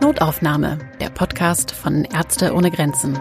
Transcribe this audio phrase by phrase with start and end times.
[0.00, 3.18] Notaufnahme, der Podcast von Ärzte ohne Grenzen.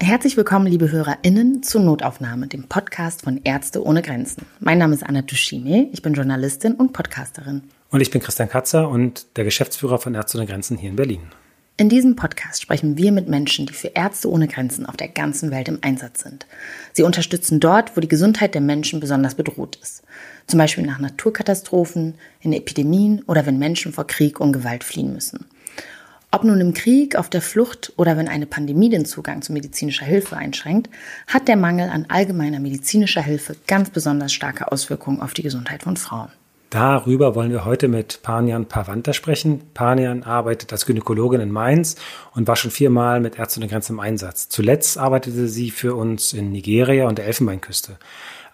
[0.00, 4.46] Herzlich willkommen, liebe HörerInnen, zu Notaufnahme, dem Podcast von Ärzte ohne Grenzen.
[4.60, 7.62] Mein Name ist Anna Tushime, ich bin Journalistin und Podcasterin.
[7.90, 11.22] Und ich bin Christian Katzer und der Geschäftsführer von Ärzte ohne Grenzen hier in Berlin.
[11.78, 15.50] In diesem Podcast sprechen wir mit Menschen, die für Ärzte ohne Grenzen auf der ganzen
[15.50, 16.46] Welt im Einsatz sind.
[16.92, 20.02] Sie unterstützen dort, wo die Gesundheit der Menschen besonders bedroht ist.
[20.46, 25.46] Zum Beispiel nach Naturkatastrophen, in Epidemien oder wenn Menschen vor Krieg und Gewalt fliehen müssen.
[26.30, 30.06] Ob nun im Krieg, auf der Flucht oder wenn eine Pandemie den Zugang zu medizinischer
[30.06, 30.90] Hilfe einschränkt,
[31.26, 35.96] hat der Mangel an allgemeiner medizinischer Hilfe ganz besonders starke Auswirkungen auf die Gesundheit von
[35.96, 36.30] Frauen.
[36.72, 39.60] Darüber wollen wir heute mit Panjan Pavanta sprechen.
[39.74, 41.96] Panjan arbeitet als Gynäkologin in Mainz
[42.34, 44.48] und war schon viermal mit Ärzte ohne Grenzen im Einsatz.
[44.48, 47.98] Zuletzt arbeitete sie für uns in Nigeria und der Elfenbeinküste.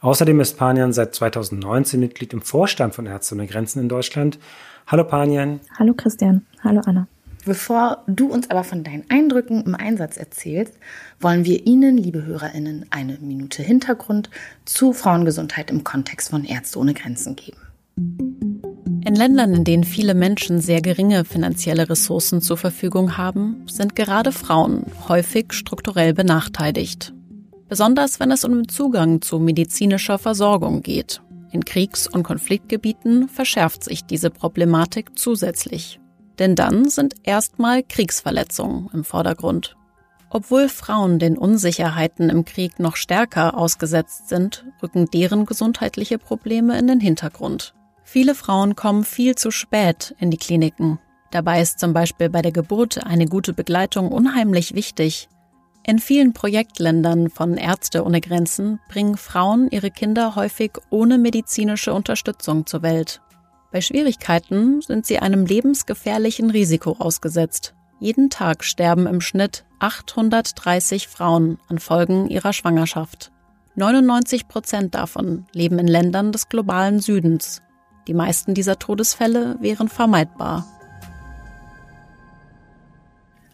[0.00, 4.40] Außerdem ist Panjan seit 2019 Mitglied im Vorstand von Ärzte ohne Grenzen in Deutschland.
[4.88, 5.60] Hallo Panjan.
[5.78, 6.44] Hallo Christian.
[6.64, 7.06] Hallo Anna.
[7.44, 10.74] Bevor du uns aber von deinen Eindrücken im Einsatz erzählst,
[11.20, 14.28] wollen wir Ihnen, liebe Hörerinnen, eine Minute Hintergrund
[14.64, 17.67] zu Frauengesundheit im Kontext von Ärzte ohne Grenzen geben.
[19.08, 24.32] In Ländern, in denen viele Menschen sehr geringe finanzielle Ressourcen zur Verfügung haben, sind gerade
[24.32, 27.14] Frauen häufig strukturell benachteiligt.
[27.68, 31.22] Besonders wenn es um den Zugang zu medizinischer Versorgung geht.
[31.50, 36.00] In Kriegs- und Konfliktgebieten verschärft sich diese Problematik zusätzlich.
[36.38, 39.76] Denn dann sind erstmal Kriegsverletzungen im Vordergrund.
[40.30, 46.86] Obwohl Frauen den Unsicherheiten im Krieg noch stärker ausgesetzt sind, rücken deren gesundheitliche Probleme in
[46.86, 47.74] den Hintergrund.
[48.10, 50.98] Viele Frauen kommen viel zu spät in die Kliniken.
[51.30, 55.28] Dabei ist zum Beispiel bei der Geburt eine gute Begleitung unheimlich wichtig.
[55.86, 62.64] In vielen Projektländern von Ärzte ohne Grenzen bringen Frauen ihre Kinder häufig ohne medizinische Unterstützung
[62.64, 63.20] zur Welt.
[63.72, 67.74] Bei Schwierigkeiten sind sie einem lebensgefährlichen Risiko ausgesetzt.
[68.00, 73.32] Jeden Tag sterben im Schnitt 830 Frauen an Folgen ihrer Schwangerschaft.
[73.74, 77.60] 99 Prozent davon leben in Ländern des globalen Südens.
[78.08, 80.66] Die meisten dieser Todesfälle wären vermeidbar.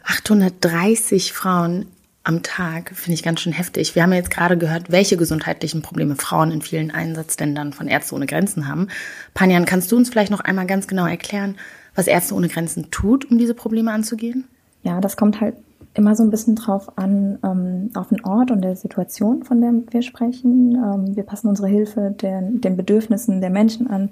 [0.04, 1.86] 830 Frauen
[2.22, 3.96] am Tag finde ich ganz schön heftig.
[3.96, 8.14] Wir haben ja jetzt gerade gehört, welche gesundheitlichen Probleme Frauen in vielen Einsatzländern von Ärzte
[8.14, 8.88] ohne Grenzen haben.
[9.34, 11.56] Panjan, kannst du uns vielleicht noch einmal ganz genau erklären,
[11.96, 14.44] was Ärzte ohne Grenzen tut, um diese Probleme anzugehen?
[14.84, 15.56] Ja, das kommt halt
[15.94, 19.72] immer so ein bisschen drauf an, ähm, auf den Ort und der Situation, von der
[19.90, 20.74] wir sprechen.
[20.74, 24.10] Ähm, wir passen unsere Hilfe der, den Bedürfnissen der Menschen an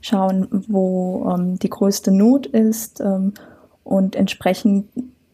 [0.00, 3.34] schauen, wo ähm, die größte Not ist ähm,
[3.84, 4.88] und entsprechend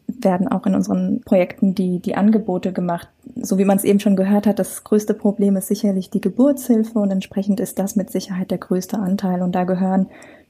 [0.07, 3.09] werden auch in unseren Projekten die, die Angebote gemacht.
[3.35, 6.97] So wie man es eben schon gehört hat, das größte Problem ist sicherlich die Geburtshilfe
[6.97, 9.41] und entsprechend ist das mit Sicherheit der größte Anteil.
[9.41, 10.07] Und da gehören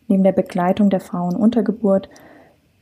[0.08, 2.08] neben der Begleitung der Frauen unter Geburt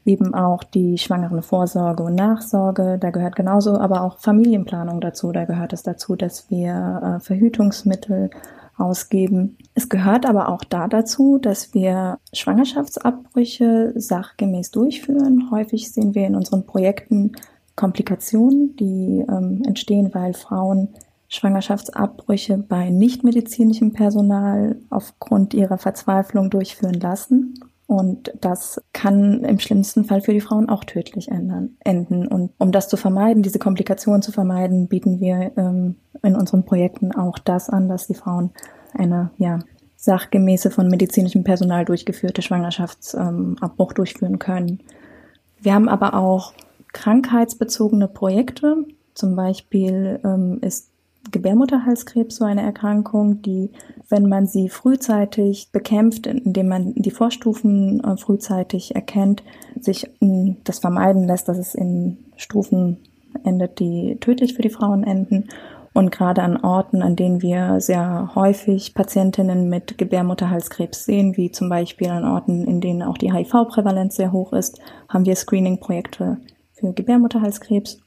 [0.05, 2.97] eben auch die schwangeren Vorsorge und Nachsorge.
[2.99, 5.31] Da gehört genauso aber auch Familienplanung dazu.
[5.31, 8.29] Da gehört es dazu, dass wir äh, Verhütungsmittel
[8.77, 9.57] ausgeben.
[9.73, 15.49] Es gehört aber auch da dazu, dass wir Schwangerschaftsabbrüche sachgemäß durchführen.
[15.51, 17.33] Häufig sehen wir in unseren Projekten
[17.75, 20.89] Komplikationen, die ähm, entstehen, weil Frauen
[21.27, 27.55] Schwangerschaftsabbrüche bei nichtmedizinischem Personal aufgrund ihrer Verzweiflung durchführen lassen.
[27.87, 32.27] Und das kann im schlimmsten Fall für die Frauen auch tödlich enden.
[32.27, 37.13] Und um das zu vermeiden, diese Komplikationen zu vermeiden, bieten wir ähm, in unseren Projekten
[37.13, 38.51] auch das an, dass die Frauen
[38.93, 39.59] eine ja,
[39.95, 44.79] sachgemäße von medizinischem Personal durchgeführte Schwangerschaftsabbruch durchführen können.
[45.61, 46.53] Wir haben aber auch
[46.93, 48.85] krankheitsbezogene Projekte.
[49.13, 50.89] Zum Beispiel ähm, ist
[51.31, 53.71] Gebärmutterhalskrebs so eine Erkrankung, die,
[54.09, 59.43] wenn man sie frühzeitig bekämpft, indem man die Vorstufen äh, frühzeitig erkennt,
[59.79, 62.97] sich äh, das vermeiden lässt, dass es in Stufen
[63.43, 65.49] endet, die tödlich für die Frauen enden.
[65.95, 71.69] Und gerade an Orten, an denen wir sehr häufig Patientinnen mit Gebärmutterhalskrebs sehen, wie zum
[71.69, 74.77] Beispiel an Orten, in denen auch die HIV-Prävalenz sehr hoch ist,
[75.07, 76.39] haben wir Screening-Projekte
[76.73, 78.01] für Gebärmutterhalskrebs.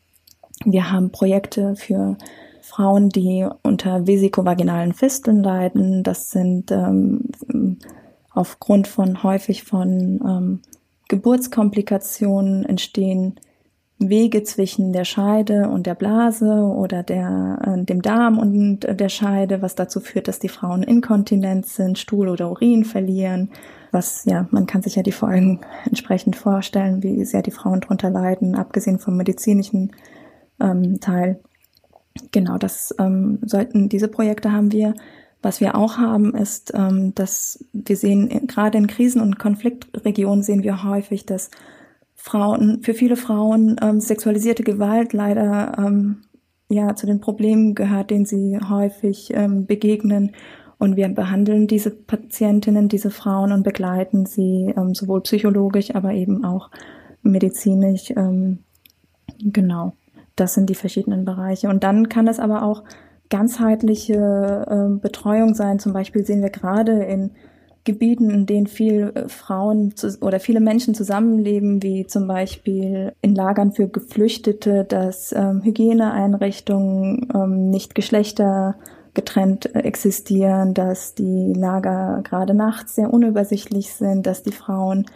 [0.66, 2.18] Wir haben Projekte für
[2.60, 6.02] Frauen, die unter vesikovaginalen Fisteln leiden.
[6.02, 7.30] Das sind ähm,
[8.34, 10.60] aufgrund von häufig von ähm,
[11.08, 13.40] Geburtskomplikationen entstehen
[13.98, 19.60] Wege zwischen der Scheide und der Blase oder der, äh, dem Darm und der Scheide,
[19.60, 23.50] was dazu führt, dass die Frauen inkontinent sind, Stuhl oder Urin verlieren.
[23.90, 28.10] Was, ja, man kann sich ja die Folgen entsprechend vorstellen, wie sehr die Frauen darunter
[28.10, 29.92] leiden, abgesehen vom medizinischen
[30.60, 31.40] ähm, Teil.
[32.30, 34.94] Genau, das ähm, sollten, diese Projekte haben wir.
[35.40, 40.64] Was wir auch haben, ist, ähm, dass wir sehen, gerade in Krisen- und Konfliktregionen sehen
[40.64, 41.50] wir häufig, dass
[42.20, 46.24] Frauen, für viele Frauen ähm, sexualisierte Gewalt leider ähm,
[46.68, 50.32] ja zu den Problemen gehört, denen sie häufig ähm, begegnen.
[50.78, 56.44] Und wir behandeln diese Patientinnen, diese Frauen und begleiten sie ähm, sowohl psychologisch, aber eben
[56.44, 56.70] auch
[57.22, 58.10] medizinisch.
[58.10, 58.58] Ähm,
[59.38, 59.92] genau,
[60.36, 61.68] das sind die verschiedenen Bereiche.
[61.68, 62.84] Und dann kann es aber auch
[63.30, 64.14] ganzheitliche
[64.68, 65.78] äh, Betreuung sein.
[65.78, 67.30] Zum Beispiel sehen wir gerade in
[67.84, 73.34] Gebieten, in denen viel äh, Frauen zu, oder viele Menschen zusammenleben, wie zum Beispiel in
[73.34, 82.54] Lagern für Geflüchtete, dass ähm, Hygieneeinrichtungen ähm, nicht geschlechtergetrennt äh, existieren, dass die Lager gerade
[82.54, 85.06] nachts sehr unübersichtlich sind, dass die Frauen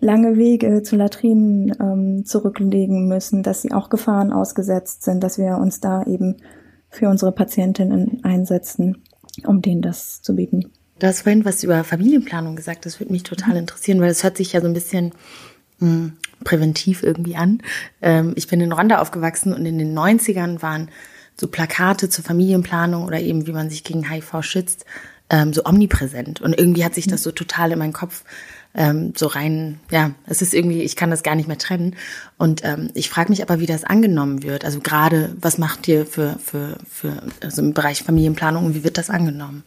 [0.00, 5.58] lange Wege zu Latrinen ähm, zurücklegen müssen, dass sie auch Gefahren ausgesetzt sind, dass wir
[5.58, 6.36] uns da eben
[6.90, 9.02] für unsere Patientinnen einsetzen,
[9.46, 10.72] um denen das zu bieten.
[10.98, 13.58] Du hast vorhin was über Familienplanung gesagt, das würde mich total mhm.
[13.58, 15.12] interessieren, weil es hört sich ja so ein bisschen
[15.78, 16.12] mh, hm,
[16.44, 17.62] präventiv irgendwie an.
[18.02, 20.88] Ähm, ich bin in Rwanda aufgewachsen und in den 90ern waren
[21.36, 24.84] so Plakate zur Familienplanung oder eben wie man sich gegen HIV schützt,
[25.30, 26.40] ähm, so omnipräsent.
[26.40, 28.24] Und irgendwie hat sich das so total in meinen Kopf
[28.74, 31.94] ähm, so rein, ja, es ist irgendwie, ich kann das gar nicht mehr trennen.
[32.38, 34.64] Und ähm, ich frage mich aber, wie das angenommen wird.
[34.64, 38.98] Also gerade, was macht ihr für, für, für also im Bereich Familienplanung und wie wird
[38.98, 39.62] das angenommen?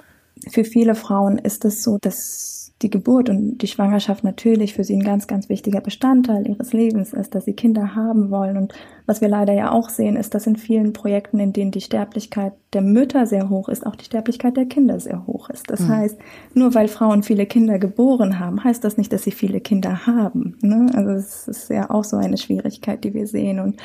[0.50, 4.96] Für viele Frauen ist es so, dass die Geburt und die Schwangerschaft natürlich für sie
[4.96, 8.58] ein ganz, ganz wichtiger Bestandteil ihres Lebens ist, dass sie Kinder haben wollen.
[8.58, 8.74] Und
[9.06, 12.54] was wir leider ja auch sehen, ist, dass in vielen Projekten, in denen die Sterblichkeit
[12.74, 15.70] der Mütter sehr hoch ist, auch die Sterblichkeit der Kinder sehr hoch ist.
[15.70, 15.90] Das mhm.
[15.90, 16.18] heißt,
[16.54, 20.58] nur weil Frauen viele Kinder geboren haben, heißt das nicht, dass sie viele Kinder haben.
[20.62, 20.90] Ne?
[20.94, 23.60] Also es ist ja auch so eine Schwierigkeit, die wir sehen.
[23.60, 23.78] Und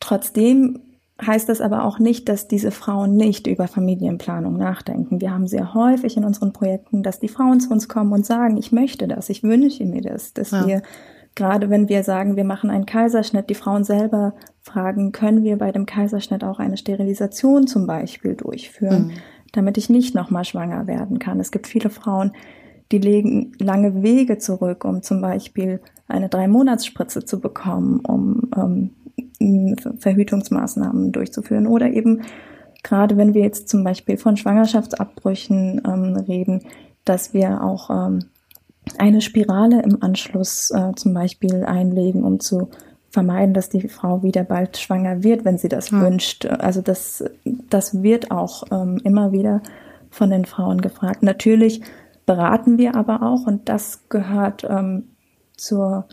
[0.00, 0.80] trotzdem
[1.24, 5.20] heißt das aber auch nicht, dass diese Frauen nicht über Familienplanung nachdenken.
[5.20, 8.56] Wir haben sehr häufig in unseren Projekten, dass die Frauen zu uns kommen und sagen,
[8.58, 10.66] ich möchte das, ich wünsche mir das, dass ja.
[10.66, 10.82] wir
[11.36, 15.70] gerade wenn wir sagen, wir machen einen Kaiserschnitt, die Frauen selber fragen, können wir bei
[15.70, 19.12] dem Kaiserschnitt auch eine Sterilisation zum Beispiel durchführen, mhm.
[19.52, 21.38] damit ich nicht nochmal schwanger werden kann.
[21.38, 22.32] Es gibt viele Frauen,
[22.90, 28.90] die legen lange Wege zurück, um zum Beispiel eine Drei-Monats-Spritze zu bekommen, um ähm,
[29.98, 32.22] Verhütungsmaßnahmen durchzuführen oder eben
[32.82, 36.62] gerade wenn wir jetzt zum Beispiel von Schwangerschaftsabbrüchen ähm, reden,
[37.04, 38.26] dass wir auch ähm,
[38.98, 42.70] eine Spirale im Anschluss äh, zum Beispiel einlegen, um zu
[43.10, 46.00] vermeiden, dass die Frau wieder bald schwanger wird, wenn sie das ja.
[46.00, 46.46] wünscht.
[46.46, 49.62] Also das, das wird auch ähm, immer wieder
[50.10, 51.22] von den Frauen gefragt.
[51.22, 51.82] Natürlich
[52.24, 55.08] beraten wir aber auch und das gehört ähm,
[55.56, 56.06] zur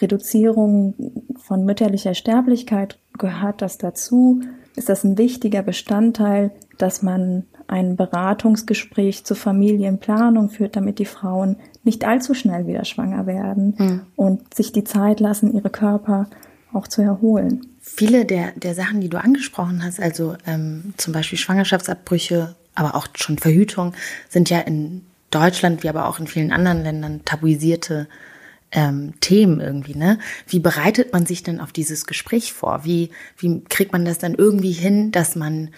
[0.00, 0.94] Reduzierung
[1.36, 4.42] von mütterlicher Sterblichkeit gehört das dazu?
[4.76, 11.56] Ist das ein wichtiger Bestandteil, dass man ein Beratungsgespräch zur Familienplanung führt, damit die Frauen
[11.84, 14.00] nicht allzu schnell wieder schwanger werden mhm.
[14.16, 16.28] und sich die Zeit lassen, ihre Körper
[16.72, 17.66] auch zu erholen?
[17.80, 23.08] Viele der, der Sachen, die du angesprochen hast, also ähm, zum Beispiel Schwangerschaftsabbrüche, aber auch
[23.14, 23.94] schon Verhütung,
[24.28, 28.08] sind ja in Deutschland wie aber auch in vielen anderen Ländern tabuisierte
[28.72, 30.18] ähm, Themen irgendwie, ne?
[30.46, 32.84] Wie bereitet man sich denn auf dieses Gespräch vor?
[32.84, 35.70] Wie, wie kriegt man das dann irgendwie hin, dass man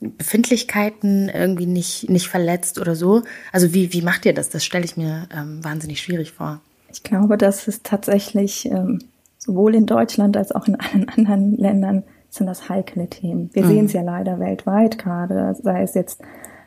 [0.00, 3.22] Befindlichkeiten irgendwie nicht, nicht verletzt oder so?
[3.52, 4.50] Also wie, wie macht ihr das?
[4.50, 6.60] Das stelle ich mir ähm, wahnsinnig schwierig vor.
[6.92, 9.00] Ich glaube, das ist tatsächlich ähm,
[9.38, 13.50] sowohl in Deutschland als auch in allen anderen Ländern sind das heikle Themen.
[13.54, 13.68] Wir mhm.
[13.68, 16.20] sehen es ja leider weltweit gerade, sei es jetzt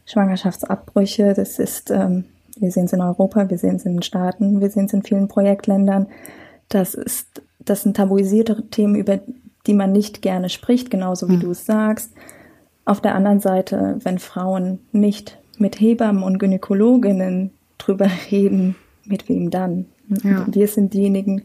[0.05, 2.25] Schwangerschaftsabbrüche, das ist ähm,
[2.59, 5.03] wir sehen es in Europa, wir sehen es in den Staaten, wir sehen es in
[5.03, 6.07] vielen Projektländern.
[6.67, 9.19] Das ist, das sind tabuisierte Themen, über
[9.67, 11.41] die man nicht gerne spricht, genauso wie mhm.
[11.41, 12.11] du es sagst.
[12.85, 18.75] Auf der anderen Seite, wenn Frauen nicht mit Hebammen und Gynäkologinnen drüber reden,
[19.05, 19.85] mit wem dann?
[20.23, 20.45] Ja.
[20.49, 21.43] Wir sind diejenigen,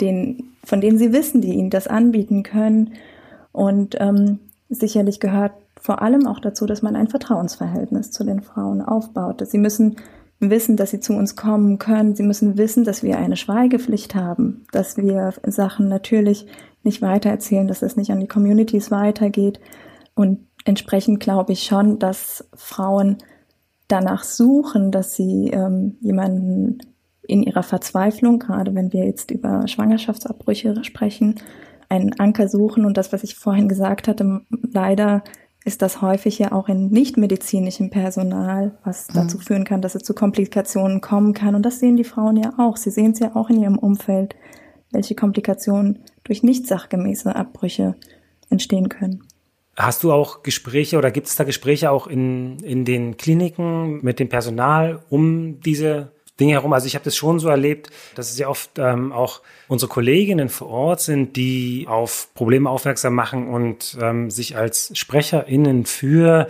[0.00, 2.94] denen, von denen sie wissen, die ihnen das anbieten können.
[3.52, 4.38] Und ähm,
[4.68, 9.42] sicherlich gehört vor allem auch dazu, dass man ein Vertrauensverhältnis zu den Frauen aufbaut.
[9.46, 9.96] Sie müssen
[10.40, 12.14] wissen, dass sie zu uns kommen können.
[12.14, 16.46] Sie müssen wissen, dass wir eine Schweigepflicht haben, dass wir Sachen natürlich
[16.84, 19.60] nicht weitererzählen, dass es nicht an die Communities weitergeht.
[20.14, 23.18] Und entsprechend glaube ich schon, dass Frauen
[23.88, 26.78] danach suchen, dass sie ähm, jemanden
[27.22, 31.36] in ihrer Verzweiflung, gerade wenn wir jetzt über Schwangerschaftsabbrüche sprechen,
[31.88, 32.84] einen Anker suchen.
[32.84, 35.22] Und das, was ich vorhin gesagt hatte, leider
[35.64, 39.14] ist das häufig ja auch in nichtmedizinischem Personal, was mhm.
[39.14, 41.54] dazu führen kann, dass es zu Komplikationen kommen kann.
[41.54, 42.76] Und das sehen die Frauen ja auch.
[42.76, 44.34] Sie sehen es ja auch in ihrem Umfeld,
[44.90, 47.96] welche Komplikationen durch nicht sachgemäße Abbrüche
[48.50, 49.24] entstehen können.
[49.76, 54.18] Hast du auch Gespräche oder gibt es da Gespräche auch in, in den Kliniken mit
[54.18, 56.72] dem Personal um diese Dinge herum?
[56.72, 60.48] Also ich habe das schon so erlebt, dass es ja oft ähm, auch unsere Kolleginnen
[60.48, 66.48] vor Ort sind, die auf Probleme aufmerksam machen und ähm, sich als SprecherInnen für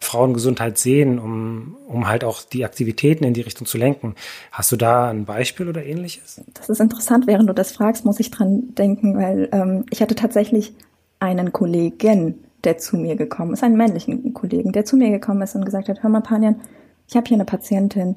[0.00, 4.14] Frauengesundheit sehen, um, um halt auch die Aktivitäten in die Richtung zu lenken.
[4.52, 6.40] Hast du da ein Beispiel oder ähnliches?
[6.54, 10.14] Das ist interessant, während du das fragst, muss ich dran denken, weil ähm, ich hatte
[10.14, 10.74] tatsächlich
[11.18, 15.54] einen Kollegen, der zu mir gekommen ist, einen männlichen Kollegen, der zu mir gekommen ist
[15.54, 16.60] und gesagt hat, hör mal, Panjan,
[17.08, 18.16] ich habe hier eine Patientin,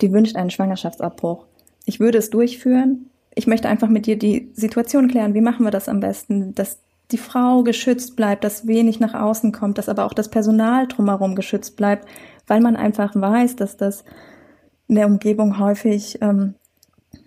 [0.00, 1.46] die wünscht einen Schwangerschaftsabbruch.
[1.84, 3.10] Ich würde es durchführen.
[3.34, 5.34] Ich möchte einfach mit dir die Situation klären.
[5.34, 6.78] Wie machen wir das am besten, dass
[7.12, 11.36] die Frau geschützt bleibt, dass wenig nach außen kommt, dass aber auch das Personal drumherum
[11.36, 12.08] geschützt bleibt,
[12.46, 14.04] weil man einfach weiß, dass das
[14.88, 16.54] in der Umgebung häufig ähm,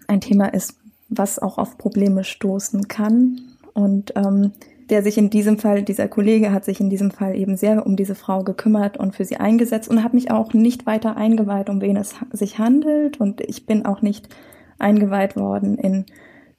[0.08, 0.76] ein Thema ist,
[1.08, 3.42] was auch auf Probleme stoßen kann.
[3.74, 4.52] Und ähm,
[4.89, 7.96] der sich in diesem Fall, dieser Kollege hat sich in diesem Fall eben sehr um
[7.96, 11.81] diese Frau gekümmert und für sie eingesetzt und hat mich auch nicht weiter eingeweiht, um
[11.81, 13.19] wen es sich handelt.
[13.19, 14.29] Und ich bin auch nicht
[14.79, 16.05] eingeweiht worden in,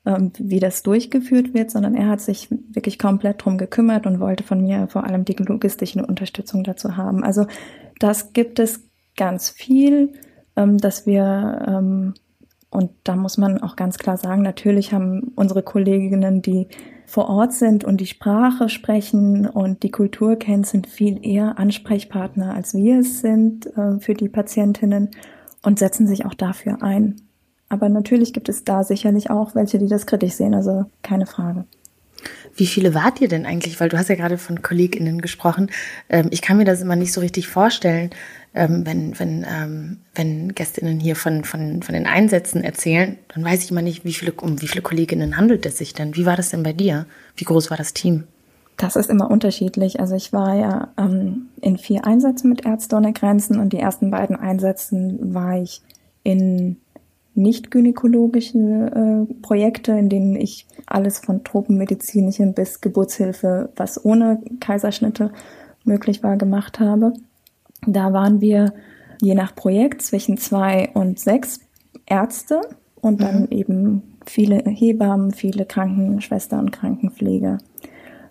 [0.04, 4.44] ähm, wie das durchgeführt wird, sondern er hat sich wirklich komplett drum gekümmert und wollte
[4.44, 7.24] von mir vor allem die logistische Unterstützung dazu haben.
[7.24, 7.46] Also
[7.98, 10.12] das gibt es ganz viel,
[10.56, 12.14] ähm, dass wir ähm,
[12.70, 16.68] und da muss man auch ganz klar sagen, natürlich haben unsere Kolleginnen, die
[17.10, 22.54] vor Ort sind und die Sprache sprechen und die Kultur kennen, sind viel eher Ansprechpartner,
[22.54, 25.10] als wir es sind äh, für die Patientinnen
[25.62, 27.16] und setzen sich auch dafür ein.
[27.68, 31.64] Aber natürlich gibt es da sicherlich auch welche, die das kritisch sehen, also keine Frage.
[32.60, 33.80] Wie viele wart ihr denn eigentlich?
[33.80, 35.70] Weil du hast ja gerade von KollegInnen gesprochen.
[36.10, 38.10] Ähm, ich kann mir das immer nicht so richtig vorstellen,
[38.52, 43.64] ähm, wenn, wenn, ähm, wenn GästInnen hier von, von, von den Einsätzen erzählen, dann weiß
[43.64, 46.16] ich immer nicht, wie viele, um wie viele KollegInnen handelt es sich denn?
[46.16, 47.06] Wie war das denn bei dir?
[47.34, 48.24] Wie groß war das Team?
[48.76, 49.98] Das ist immer unterschiedlich.
[49.98, 54.10] Also ich war ja ähm, in vier Einsätzen mit Ärzte ohne Grenzen und die ersten
[54.10, 55.80] beiden Einsätzen war ich
[56.24, 56.76] in
[57.40, 65.32] nicht gynäkologische äh, Projekte, in denen ich alles von tropenmedizinischen bis Geburtshilfe, was ohne Kaiserschnitte
[65.84, 67.12] möglich war, gemacht habe.
[67.86, 68.72] Da waren wir
[69.20, 71.60] je nach Projekt zwischen zwei und sechs
[72.06, 72.60] Ärzte
[73.00, 73.48] und dann mhm.
[73.50, 77.58] eben viele Hebammen, viele Krankenschwestern und Krankenpfleger.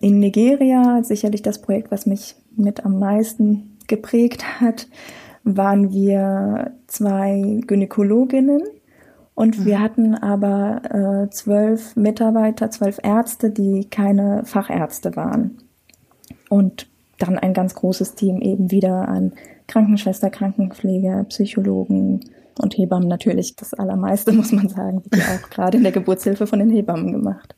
[0.00, 4.88] In Nigeria, sicherlich das Projekt, was mich mit am meisten geprägt hat,
[5.44, 8.62] waren wir zwei Gynäkologinnen
[9.40, 9.64] und mhm.
[9.64, 10.82] wir hatten aber
[11.24, 15.56] äh, zwölf Mitarbeiter, zwölf Ärzte, die keine Fachärzte waren.
[16.50, 19.32] Und dann ein ganz großes Team eben wieder an
[19.66, 22.20] Krankenschwester, Krankenpfleger, Psychologen
[22.58, 23.56] und Hebammen natürlich.
[23.56, 27.10] Das Allermeiste, muss man sagen, wird ja auch gerade in der Geburtshilfe von den Hebammen
[27.10, 27.54] gemacht.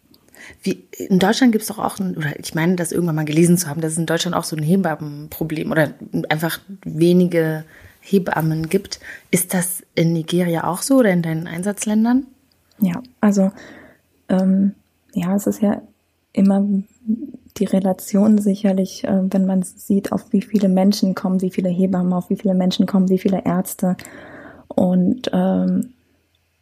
[0.63, 3.59] Wie, in Deutschland gibt es doch auch, ein, oder ich meine, das irgendwann mal gelesen
[3.59, 5.89] zu haben, dass es in Deutschland auch so ein Hebammenproblem oder
[6.29, 7.65] einfach wenige
[8.03, 9.01] Hebammen gibt.
[9.31, 12.27] Ist das in Nigeria auch so oder in deinen Einsatzländern?
[12.79, 13.53] Ja, also
[14.29, 14.75] ähm,
[15.15, 15.81] ja, es ist ja
[16.33, 16.67] immer
[17.59, 22.13] die Relation sicherlich, äh, wenn man sieht, auf wie viele Menschen kommen, wie viele Hebammen,
[22.13, 23.97] auf wie viele Menschen kommen, wie viele Ärzte.
[24.69, 25.93] Und ähm,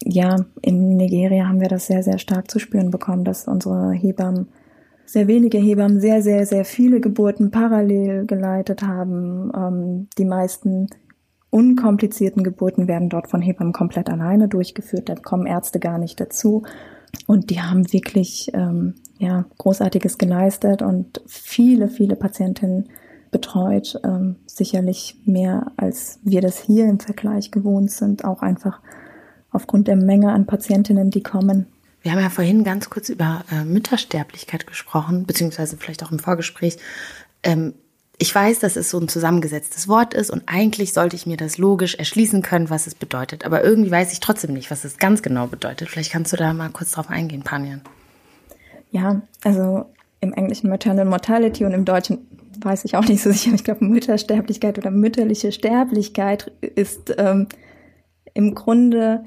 [0.02, 4.48] ja, in Nigeria haben wir das sehr, sehr stark zu spüren bekommen, dass unsere Hebammen,
[5.06, 9.52] sehr wenige Hebammen, sehr, sehr, sehr viele Geburten parallel geleitet haben.
[9.54, 10.88] Ähm, die meisten
[11.50, 16.62] unkomplizierten Geburten werden dort von Hebammen komplett alleine durchgeführt, da kommen Ärzte gar nicht dazu.
[17.26, 22.88] Und die haben wirklich ähm, ja, Großartiges geleistet und viele, viele Patientinnen
[23.30, 24.00] betreut.
[24.04, 28.80] Ähm, sicherlich mehr, als wir das hier im Vergleich gewohnt sind, auch einfach
[29.50, 31.66] aufgrund der Menge an Patientinnen, die kommen.
[32.02, 36.78] Wir haben ja vorhin ganz kurz über äh, Müttersterblichkeit gesprochen, beziehungsweise vielleicht auch im Vorgespräch.
[37.42, 37.74] Ähm,
[38.20, 41.56] ich weiß, dass es so ein zusammengesetztes Wort ist und eigentlich sollte ich mir das
[41.56, 43.46] logisch erschließen können, was es bedeutet.
[43.46, 45.88] Aber irgendwie weiß ich trotzdem nicht, was es ganz genau bedeutet.
[45.88, 47.80] Vielleicht kannst du da mal kurz drauf eingehen, Panjan.
[48.90, 49.86] Ja, also
[50.20, 52.18] im Englischen Maternal Mortality und im Deutschen
[52.60, 53.54] weiß ich auch nicht so sicher.
[53.54, 57.48] Ich glaube, Müttersterblichkeit oder mütterliche Sterblichkeit ist ähm,
[58.34, 59.24] im Grunde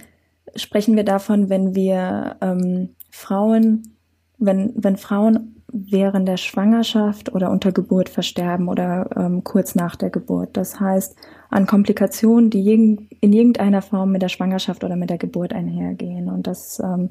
[0.55, 3.95] sprechen wir davon, wenn wir ähm, Frauen,
[4.37, 10.11] wenn, wenn Frauen während der Schwangerschaft oder unter Geburt versterben oder ähm, kurz nach der
[10.11, 10.55] Geburt.
[10.55, 11.15] Das heißt,
[11.49, 12.71] an Komplikationen, die
[13.19, 16.29] in irgendeiner Form mit der Schwangerschaft oder mit der Geburt einhergehen.
[16.29, 17.09] Und das, ähm,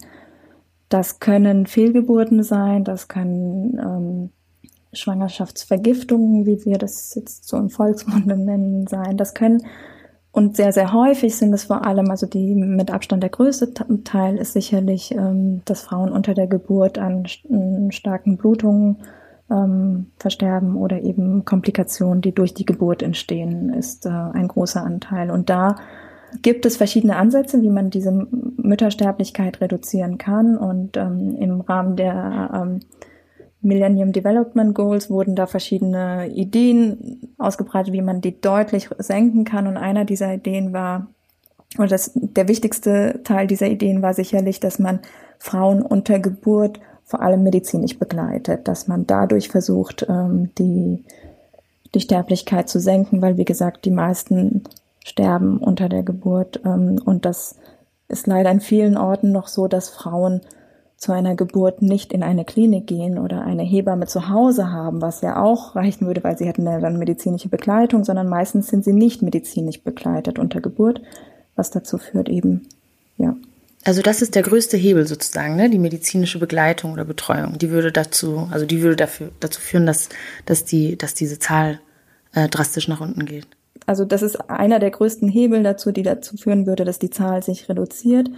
[0.88, 4.30] das können Fehlgeburten sein, das können ähm,
[4.92, 9.16] Schwangerschaftsvergiftungen, wie wir das jetzt so im Volksmunde nennen, sein.
[9.16, 9.66] Das können
[10.32, 14.38] und sehr, sehr häufig sind es vor allem, also die mit Abstand der größte Teil
[14.38, 17.26] ist sicherlich, ähm, dass Frauen unter der Geburt an,
[17.90, 18.96] starken Blutungen
[19.50, 25.30] ähm, versterben oder eben Komplikationen, die durch die Geburt entstehen, ist äh, ein großer Anteil.
[25.30, 25.76] Und da
[26.40, 30.56] gibt es verschiedene Ansätze, wie man diese Müttersterblichkeit reduzieren kann.
[30.56, 32.80] Und ähm, im Rahmen der
[33.62, 39.66] Millennium Development Goals wurden da verschiedene Ideen ausgebreitet, wie man die deutlich senken kann.
[39.66, 41.06] Und einer dieser Ideen war,
[41.78, 45.00] oder das, der wichtigste Teil dieser Ideen war sicherlich, dass man
[45.38, 51.04] Frauen unter Geburt vor allem medizinisch begleitet, dass man dadurch versucht, ähm, die,
[51.94, 54.64] die Sterblichkeit zu senken, weil, wie gesagt, die meisten
[55.04, 56.60] sterben unter der Geburt.
[56.64, 57.56] Ähm, und das
[58.08, 60.40] ist leider in vielen Orten noch so, dass Frauen
[61.02, 65.20] zu einer Geburt nicht in eine Klinik gehen oder eine Hebamme zu Hause haben, was
[65.20, 68.92] ja auch reichen würde, weil sie hätten ja dann medizinische Begleitung, sondern meistens sind sie
[68.92, 71.02] nicht medizinisch begleitet unter Geburt,
[71.56, 72.68] was dazu führt eben,
[73.18, 73.34] ja.
[73.84, 75.68] Also das ist der größte Hebel sozusagen, ne?
[75.68, 77.58] die medizinische Begleitung oder Betreuung.
[77.58, 80.08] Die würde dazu, also die würde dafür, dazu führen, dass,
[80.46, 81.80] dass, die, dass diese Zahl
[82.32, 83.48] äh, drastisch nach unten geht
[83.86, 87.42] also das ist einer der größten Hebel dazu, die dazu führen würde, dass die Zahl
[87.42, 88.30] sich reduziert.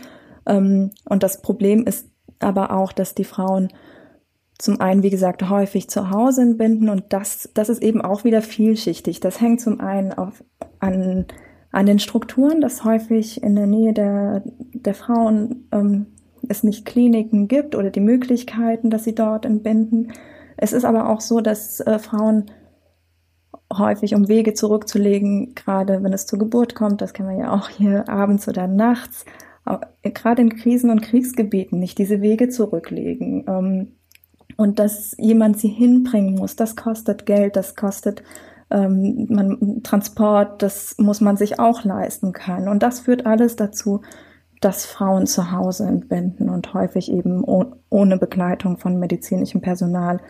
[0.47, 2.07] Ähm, und das Problem ist
[2.45, 3.69] aber auch, dass die Frauen
[4.59, 8.41] zum einen, wie gesagt, häufig zu Hause entbinden und das, das ist eben auch wieder
[8.41, 9.21] vielschichtig.
[9.21, 10.45] Das hängt zum einen auf,
[10.79, 11.27] an,
[11.73, 16.07] an den Strukturen, dass häufig in der Nähe der, der Frauen ähm,
[16.49, 20.13] es nicht Kliniken gibt oder die Möglichkeiten, dass sie dort entbinden.
[20.57, 22.47] Es ist aber auch so, dass äh, Frauen
[23.73, 27.69] häufig, um Wege zurückzulegen, gerade wenn es zur Geburt kommt, das kennen wir ja auch
[27.69, 29.25] hier abends oder nachts,
[30.03, 33.45] gerade in Krisen- und Kriegsgebieten nicht diese Wege zurücklegen.
[33.49, 33.93] Ähm,
[34.57, 38.23] und dass jemand sie hinbringen muss, das kostet Geld, das kostet
[38.71, 42.69] ähm, man, Transport, das muss man sich auch leisten können.
[42.69, 44.03] Und das führt alles dazu,
[44.61, 50.21] dass Frauen zu Hause entbinden und häufig eben ohne Begleitung von medizinischem Personal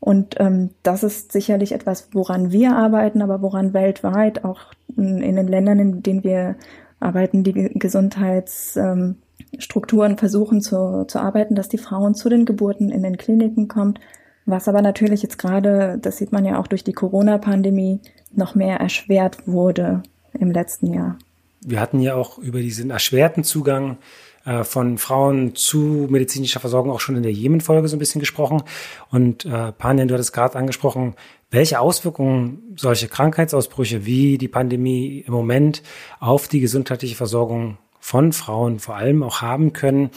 [0.00, 5.48] und ähm, das ist sicherlich etwas, woran wir arbeiten, aber woran weltweit auch in den
[5.48, 6.56] Ländern, in denen wir
[7.00, 13.02] arbeiten, die Gesundheitsstrukturen ähm, versuchen zu, zu arbeiten, dass die Frauen zu den Geburten in
[13.02, 14.00] den Kliniken kommt.
[14.46, 18.00] Was aber natürlich jetzt gerade, das sieht man ja auch durch die Corona-Pandemie,
[18.32, 21.18] noch mehr erschwert wurde im letzten Jahr.
[21.60, 23.98] Wir hatten ja auch über diesen erschwerten Zugang
[24.44, 28.62] äh, von Frauen zu medizinischer Versorgung auch schon in der Jemen-Folge so ein bisschen gesprochen.
[29.10, 31.14] Und äh, Panjan, du hattest gerade angesprochen,
[31.50, 35.82] welche Auswirkungen solche Krankheitsausbrüche wie die Pandemie im Moment
[36.20, 40.10] auf die gesundheitliche Versorgung von Frauen vor allem auch haben können,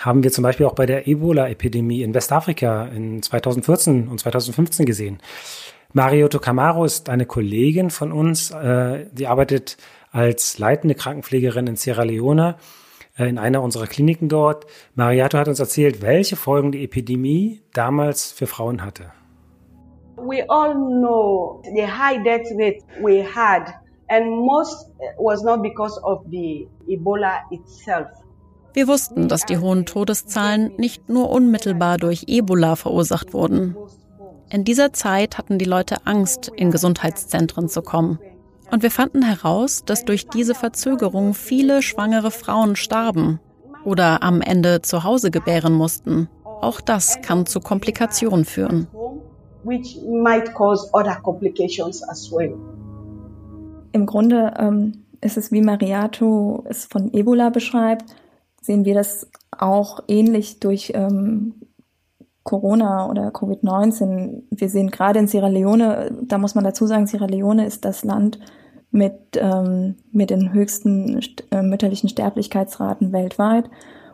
[0.00, 5.18] haben wir zum Beispiel auch bei der Ebola-Epidemie in Westafrika in 2014 und 2015 gesehen.
[5.92, 9.76] Marioto Camaro ist eine Kollegin von uns, äh, die arbeitet
[10.10, 12.56] als leitende Krankenpflegerin in Sierra Leone
[13.16, 14.66] äh, in einer unserer Kliniken dort.
[14.94, 19.12] Mariato hat uns erzählt, welche Folgen die Epidemie damals für Frauen hatte.
[20.16, 23.72] We all know the high death rate we had
[24.08, 28.08] and most was not because of the Ebola itself.
[28.74, 33.76] Wir wussten, dass die hohen Todeszahlen nicht nur unmittelbar durch Ebola verursacht wurden.
[34.50, 38.18] In dieser Zeit hatten die Leute Angst, in Gesundheitszentren zu kommen.
[38.70, 43.38] Und wir fanden heraus, dass durch diese Verzögerung viele schwangere Frauen starben
[43.84, 46.28] oder am Ende zu Hause gebären mussten.
[46.44, 48.88] Auch das kann zu Komplikationen führen.
[53.92, 58.04] Im Grunde ähm, ist es, wie Mariato es von Ebola beschreibt,
[58.60, 61.54] sehen wir das auch ähnlich durch ähm,
[62.42, 64.42] Corona oder Covid-19.
[64.50, 68.04] Wir sehen gerade in Sierra Leone, da muss man dazu sagen, Sierra Leone ist das
[68.04, 68.38] Land
[68.90, 73.68] mit, ähm, mit den höchsten äh, mütterlichen Sterblichkeitsraten weltweit.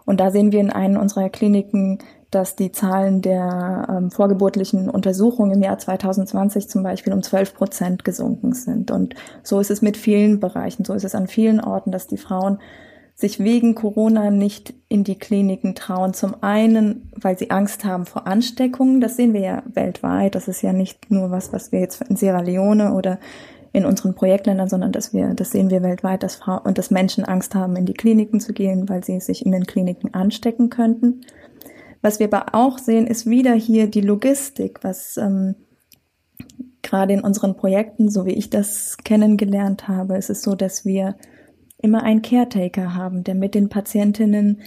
[0.07, 1.99] Und da sehen wir in einen unserer Kliniken,
[2.31, 8.05] dass die Zahlen der ähm, vorgeburtlichen Untersuchungen im Jahr 2020 zum Beispiel um 12 Prozent
[8.05, 8.91] gesunken sind.
[8.91, 12.19] Und so ist es mit vielen Bereichen, so ist es an vielen Orten, dass die
[12.19, 12.59] Frauen
[13.21, 16.15] sich wegen Corona nicht in die Kliniken trauen.
[16.15, 19.01] Zum einen, weil sie Angst haben vor Ansteckungen.
[19.01, 20.35] Das sehen wir ja weltweit.
[20.35, 23.19] Das ist ja nicht nur was, was wir jetzt in Sierra Leone oder
[23.73, 27.25] in unseren Projektländern, sondern dass wir, das sehen wir weltweit, dass Frauen und dass Menschen
[27.25, 31.21] Angst haben, in die Kliniken zu gehen, weil sie sich in den Kliniken anstecken könnten.
[32.03, 35.55] Was wir aber auch sehen, ist wieder hier die Logistik, was ähm,
[36.83, 41.17] gerade in unseren Projekten, so wie ich das kennengelernt habe, ist es so, dass wir
[41.79, 44.61] immer einen Caretaker haben, der mit den Patientinnen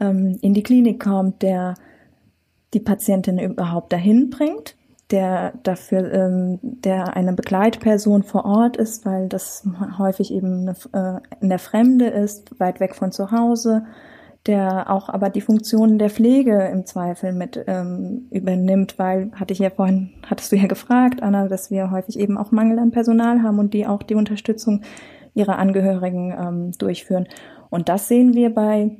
[0.00, 1.74] ähm, in die Klinik kommt, der
[2.74, 4.76] die Patientin überhaupt dahin bringt,
[5.10, 9.66] der dafür, ähm, der eine Begleitperson vor Ort ist, weil das
[9.98, 13.84] häufig eben eine, äh, in der Fremde ist, weit weg von zu Hause,
[14.46, 19.58] der auch aber die Funktionen der Pflege im Zweifel mit ähm, übernimmt, weil hatte ich
[19.58, 23.42] ja vorhin, hattest du ja gefragt, Anna, dass wir häufig eben auch Mangel an Personal
[23.42, 24.82] haben und die auch die Unterstützung
[25.34, 27.28] ihrer Angehörigen ähm, durchführen.
[27.68, 28.96] Und das sehen wir bei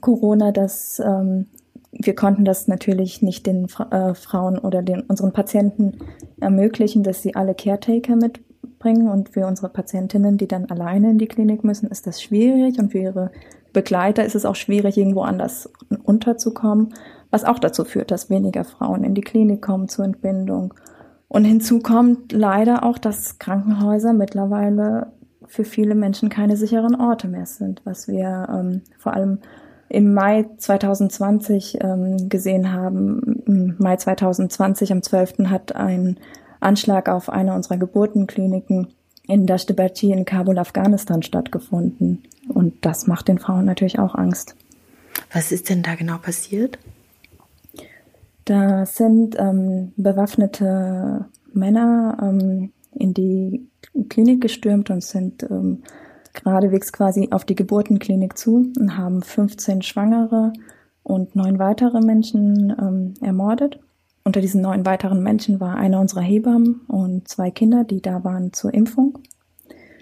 [0.00, 1.46] Corona, dass ähm,
[1.92, 5.98] wir konnten das natürlich nicht den äh, Frauen oder den unseren Patienten
[6.40, 11.28] ermöglichen, dass sie alle Caretaker mitbringen und für unsere Patientinnen, die dann alleine in die
[11.28, 13.30] Klinik müssen, ist das schwierig und für ihre
[13.74, 15.70] Begleiter ist es auch schwierig, irgendwo anders
[16.04, 16.94] unterzukommen,
[17.30, 20.72] was auch dazu führt, dass weniger Frauen in die Klinik kommen zur Entbindung.
[21.28, 25.08] Und hinzu kommt leider auch, dass Krankenhäuser mittlerweile
[25.46, 29.40] für viele Menschen keine sicheren Orte mehr sind, was wir ähm, vor allem
[29.88, 33.42] im Mai 2020 ähm, gesehen haben.
[33.46, 35.50] Im Mai 2020 am 12.
[35.50, 36.18] hat ein
[36.60, 38.88] Anschlag auf eine unserer Geburtenkliniken
[39.26, 42.22] in Dashtibachi in Kabul, Afghanistan stattgefunden.
[42.54, 44.54] Und das macht den Frauen natürlich auch Angst.
[45.32, 46.78] Was ist denn da genau passiert?
[48.44, 53.66] Da sind ähm, bewaffnete Männer ähm, in die
[54.08, 55.82] Klinik gestürmt und sind ähm,
[56.32, 60.52] geradewegs quasi auf die Geburtenklinik zu und haben 15 Schwangere
[61.02, 63.80] und neun weitere Menschen ähm, ermordet.
[64.24, 68.52] Unter diesen neun weiteren Menschen war einer unserer Hebammen und zwei Kinder, die da waren
[68.52, 69.18] zur Impfung.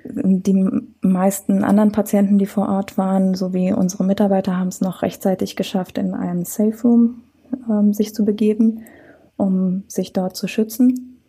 [0.05, 0.69] Die
[1.01, 5.99] meisten anderen Patienten, die vor Ort waren, sowie unsere Mitarbeiter, haben es noch rechtzeitig geschafft,
[5.99, 7.23] in einen Safe Room
[7.71, 8.83] ähm, sich zu begeben,
[9.37, 11.21] um sich dort zu schützen.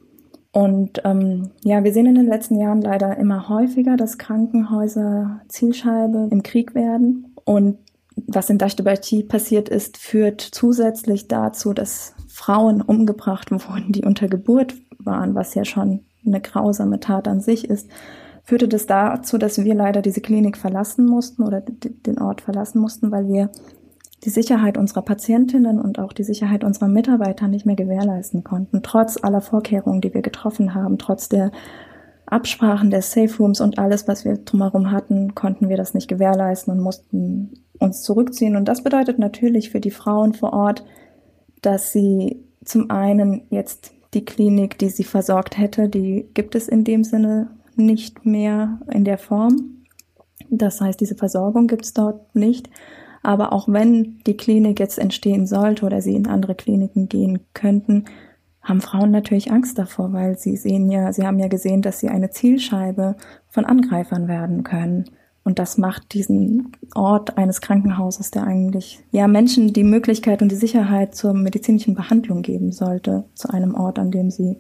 [0.52, 6.28] Und ähm, ja, wir sehen in den letzten Jahren leider immer häufiger, dass Krankenhäuser Zielscheibe
[6.30, 7.34] im Krieg werden.
[7.44, 7.78] Und
[8.28, 14.76] was in Dashtabachi passiert ist, führt zusätzlich dazu, dass Frauen umgebracht wurden, die unter Geburt
[15.00, 17.90] waren, was ja schon eine grausame Tat an sich ist
[18.44, 23.12] führte das dazu, dass wir leider diese Klinik verlassen mussten oder den Ort verlassen mussten,
[23.12, 23.50] weil wir
[24.24, 29.22] die Sicherheit unserer Patientinnen und auch die Sicherheit unserer Mitarbeiter nicht mehr gewährleisten konnten, trotz
[29.22, 31.52] aller Vorkehrungen, die wir getroffen haben, trotz der
[32.26, 36.74] Absprachen der Safe Rooms und alles, was wir drumherum hatten, konnten wir das nicht gewährleisten
[36.74, 38.56] und mussten uns zurückziehen.
[38.56, 40.86] Und das bedeutet natürlich für die Frauen vor Ort,
[41.62, 46.84] dass sie zum einen jetzt die Klinik, die sie versorgt hätte, die gibt es in
[46.84, 49.86] dem Sinne nicht mehr in der Form.
[50.50, 52.70] Das heißt, diese Versorgung gibt es dort nicht.
[53.24, 58.06] Aber auch wenn die Klinik jetzt entstehen sollte oder sie in andere Kliniken gehen könnten,
[58.62, 62.10] haben Frauen natürlich Angst davor, weil sie sehen ja, sie haben ja gesehen, dass sie
[62.10, 63.16] eine Zielscheibe
[63.50, 65.06] von Angreifern werden können.
[65.46, 70.56] Und das macht diesen Ort eines Krankenhauses, der eigentlich ja Menschen die Möglichkeit und die
[70.56, 74.58] Sicherheit zur medizinischen Behandlung geben sollte, zu einem Ort, an dem sie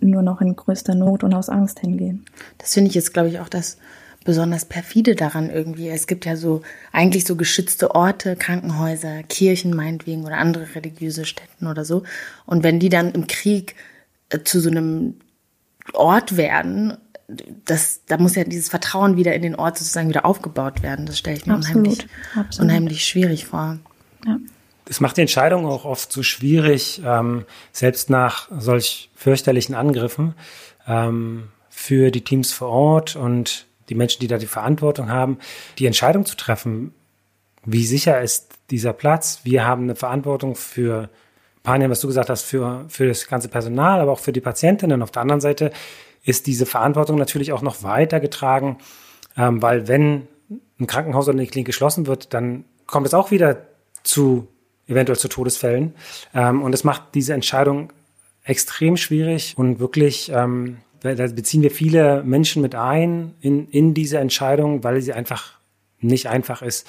[0.00, 2.24] nur noch in größter Not und aus Angst hingehen.
[2.58, 3.78] Das finde ich jetzt, glaube ich, auch das
[4.24, 5.88] besonders perfide daran irgendwie.
[5.88, 11.66] Es gibt ja so eigentlich so geschützte Orte, Krankenhäuser, Kirchen meinetwegen oder andere religiöse Stätten
[11.66, 12.02] oder so.
[12.44, 13.74] Und wenn die dann im Krieg
[14.28, 15.14] äh, zu so einem
[15.94, 16.98] Ort werden,
[17.64, 21.06] das, da muss ja dieses Vertrauen wieder in den Ort sozusagen wieder aufgebaut werden.
[21.06, 21.76] Das stelle ich mir Absolut.
[21.76, 22.70] unheimlich, Absolut.
[22.70, 23.78] unheimlich schwierig vor.
[24.26, 24.38] Ja.
[24.88, 30.34] Das macht die Entscheidung auch oft so schwierig, ähm, selbst nach solch fürchterlichen Angriffen
[30.86, 35.38] ähm, für die Teams vor Ort und die Menschen, die da die Verantwortung haben,
[35.78, 36.94] die Entscheidung zu treffen,
[37.66, 39.40] wie sicher ist dieser Platz.
[39.44, 41.10] Wir haben eine Verantwortung für
[41.62, 45.02] Panian, was du gesagt hast, für, für das ganze Personal, aber auch für die Patientinnen.
[45.02, 45.70] Auf der anderen Seite
[46.24, 48.78] ist diese Verantwortung natürlich auch noch weitergetragen,
[49.36, 50.28] ähm, weil wenn
[50.80, 53.66] ein Krankenhaus oder eine Klinik geschlossen wird, dann kommt es auch wieder
[54.02, 54.48] zu
[54.88, 55.94] eventuell zu Todesfällen.
[56.34, 57.92] Ähm, und es macht diese Entscheidung
[58.42, 64.18] extrem schwierig und wirklich, ähm, da beziehen wir viele Menschen mit ein in, in diese
[64.18, 65.58] Entscheidung, weil sie einfach
[66.00, 66.88] nicht einfach ist.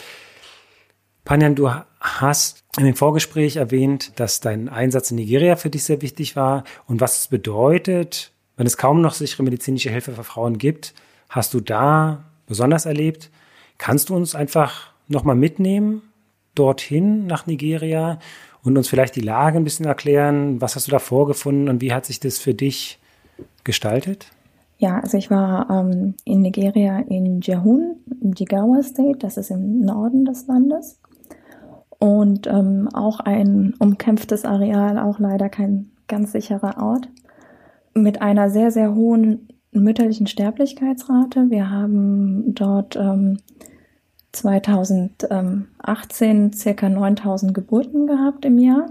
[1.26, 6.02] Panjan, du hast in dem Vorgespräch erwähnt, dass dein Einsatz in Nigeria für dich sehr
[6.02, 10.58] wichtig war und was es bedeutet, wenn es kaum noch sichere medizinische Hilfe für Frauen
[10.58, 10.94] gibt.
[11.30, 13.30] Hast du da besonders erlebt?
[13.78, 16.02] Kannst du uns einfach nochmal mitnehmen
[16.56, 18.20] dorthin nach Nigeria
[18.64, 20.62] und uns vielleicht die Lage ein bisschen erklären.
[20.62, 23.00] Was hast du da vorgefunden und wie hat sich das für dich
[23.64, 24.32] gestaltet?
[24.78, 29.82] Ja, also ich war ähm, in Nigeria in Jehun, im Jigawa State, das ist im
[29.82, 31.00] Norden des Landes.
[32.00, 37.10] Und ähm, auch ein umkämpftes Areal, auch leider kein ganz sicherer Ort,
[37.94, 41.50] mit einer sehr, sehr hohen mütterlichen Sterblichkeitsrate.
[41.50, 43.40] Wir haben dort ähm,
[44.32, 48.90] 2018 circa 9000 Geburten gehabt im Jahr.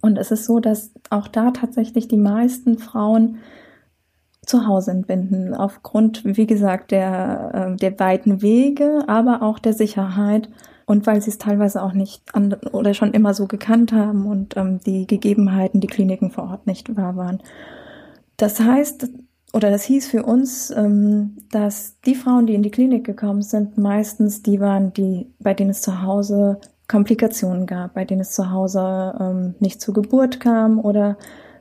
[0.00, 3.38] Und es ist so, dass auch da tatsächlich die meisten Frauen
[4.44, 10.50] zu Hause entbinden, aufgrund, wie gesagt, der, äh, der weiten Wege, aber auch der Sicherheit,
[10.86, 14.56] und weil sie es teilweise auch nicht an, oder schon immer so gekannt haben und
[14.56, 17.42] ähm, die Gegebenheiten, die Kliniken vor Ort nicht wahr waren.
[18.36, 19.08] Das heißt,
[19.54, 23.78] oder das hieß für uns, ähm, dass die Frauen, die in die Klinik gekommen sind,
[23.78, 28.50] meistens die waren, die, bei denen es zu Hause Komplikationen gab, bei denen es zu
[28.50, 31.16] Hause ähm, nicht zur Geburt kam oder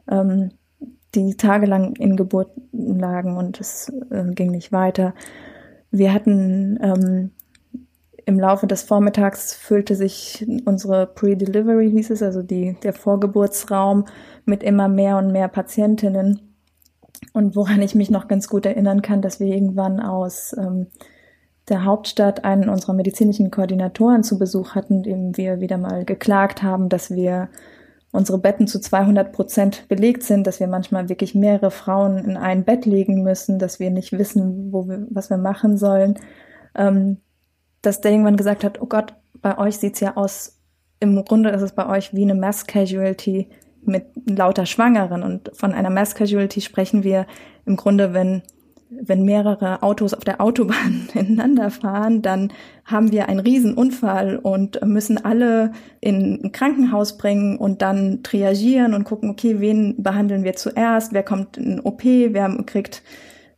[0.10, 0.49] ähm,
[1.13, 5.13] die tagelang in Geburten lagen und es äh, ging nicht weiter.
[5.91, 7.32] Wir hatten ähm,
[8.25, 14.06] im Laufe des Vormittags füllte sich unsere Pre-Delivery, hieß es, also die, der Vorgeburtsraum
[14.45, 16.53] mit immer mehr und mehr Patientinnen.
[17.31, 20.88] Und woran ich mich noch ganz gut erinnern kann, dass wir irgendwann aus ähm,
[21.69, 26.89] der Hauptstadt einen unserer medizinischen Koordinatoren zu Besuch hatten, dem wir wieder mal geklagt haben,
[26.89, 27.49] dass wir
[28.12, 32.63] unsere Betten zu 200 Prozent belegt sind, dass wir manchmal wirklich mehrere Frauen in ein
[32.63, 36.19] Bett legen müssen, dass wir nicht wissen, wo wir, was wir machen sollen.
[36.75, 37.17] Ähm,
[37.81, 40.59] dass der irgendwann gesagt hat, oh Gott, bei euch sieht's ja aus,
[40.99, 43.49] im Grunde ist es bei euch wie eine Mass Casualty
[43.88, 45.24] mit lauter Schwangeren.
[45.24, 47.26] Und von einer Mass Casualty sprechen wir
[47.65, 48.43] im Grunde, wenn
[49.02, 52.52] wenn mehrere Autos auf der Autobahn ineinander fahren, dann
[52.86, 59.04] haben wir einen Riesenunfall und müssen alle in ein Krankenhaus bringen und dann triagieren und
[59.04, 63.04] gucken, okay, wen behandeln wir zuerst, wer kommt in OP, wer kriegt,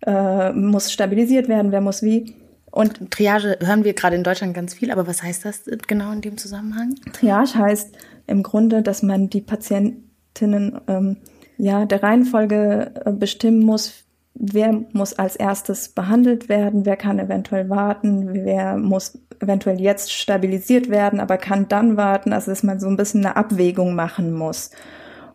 [0.05, 2.35] äh, muss stabilisiert werden, wer muss wie.
[2.71, 6.21] Und Triage hören wir gerade in Deutschland ganz viel, aber was heißt das genau in
[6.21, 6.95] dem Zusammenhang?
[7.13, 7.95] Triage heißt
[8.27, 11.17] im Grunde, dass man die Patienten Patientinnen ähm,
[11.57, 17.69] ja der Reihenfolge äh, bestimmen muss, wer muss als erstes behandelt werden, wer kann eventuell
[17.69, 22.87] warten, wer muss eventuell jetzt stabilisiert werden, aber kann dann warten, also dass man so
[22.87, 24.71] ein bisschen eine Abwägung machen muss.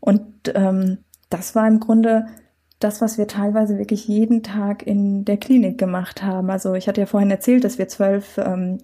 [0.00, 0.98] Und ähm,
[1.30, 2.26] das war im Grunde
[2.78, 6.50] das, was wir teilweise wirklich jeden Tag in der Klinik gemacht haben.
[6.50, 8.78] Also ich hatte ja vorhin erzählt, dass wir zwölf ähm,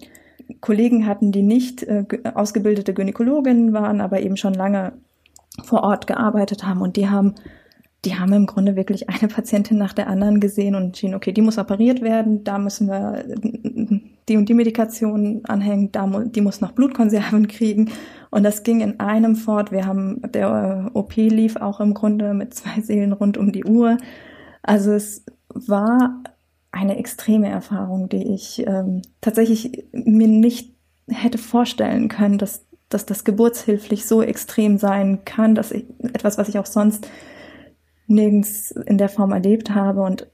[0.61, 4.93] Kollegen hatten, die nicht äh, ausgebildete Gynäkologinnen waren, aber eben schon lange
[5.63, 7.35] vor Ort gearbeitet haben und die haben
[8.05, 11.41] die haben im Grunde wirklich eine Patientin nach der anderen gesehen und entschieden, okay, die
[11.41, 13.25] muss operiert werden, da müssen wir
[14.29, 17.91] die und die Medikation anhängen, da die muss noch Blutkonserven kriegen.
[18.29, 19.71] Und das ging in einem fort.
[19.71, 23.97] Wir haben, der OP lief auch im Grunde mit zwei Seelen rund um die Uhr.
[24.63, 26.23] Also es war
[26.71, 30.75] eine extreme Erfahrung, die ich ähm, tatsächlich mir nicht
[31.09, 36.49] hätte vorstellen können, dass dass das geburtshilflich so extrem sein kann, dass ich etwas, was
[36.49, 37.07] ich auch sonst
[38.07, 40.27] nirgends in der Form erlebt habe und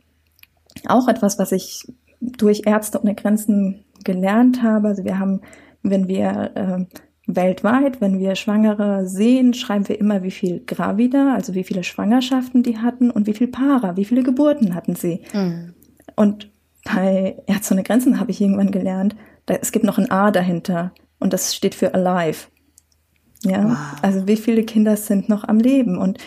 [0.88, 1.86] auch etwas, was ich
[2.22, 4.90] durch Ärzte ohne Grenzen gelernt habe.
[4.90, 5.42] Also wir haben,
[5.82, 6.86] wenn wir äh,
[7.26, 12.64] weltweit, wenn wir Schwangere sehen, schreiben wir immer, wie viel Gravida, also wie viele Schwangerschaften
[12.64, 15.22] die hatten und wie viel Para, wie viele Geburten hatten sie.
[15.34, 15.74] Mhm.
[16.16, 16.52] Und
[16.84, 20.92] bei Ärzte ohne Grenzen habe ich irgendwann gelernt, da, es gibt noch ein A dahinter
[21.24, 22.48] und das steht für alive.
[23.44, 23.78] Ja, wow.
[24.02, 25.98] also wie viele Kinder sind noch am Leben?
[25.98, 26.18] Und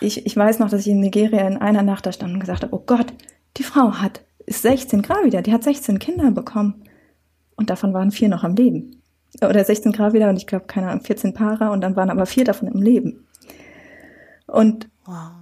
[0.00, 2.62] ich, ich weiß noch, dass ich in Nigeria in einer Nacht da stand und gesagt
[2.62, 3.12] habe, oh Gott,
[3.56, 6.84] die Frau hat, ist 16 Grad wieder, die hat 16 Kinder bekommen.
[7.56, 9.02] Und davon waren vier noch am Leben.
[9.42, 12.26] Oder 16 Grad wieder und ich glaube, keine Ahnung, 14 Paare und dann waren aber
[12.26, 13.26] vier davon im Leben.
[14.46, 15.32] Und wow.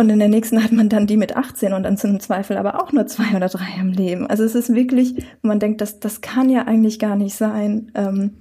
[0.00, 2.56] Und in der nächsten hat man dann die mit 18 und dann sind im Zweifel
[2.56, 4.26] aber auch nur zwei oder drei im Leben.
[4.26, 7.92] Also es ist wirklich, man denkt, das, das kann ja eigentlich gar nicht sein.
[7.94, 8.38] Ähm,